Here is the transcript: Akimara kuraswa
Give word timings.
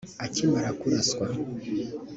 Akimara 0.25 0.69
kuraswa 0.79 1.25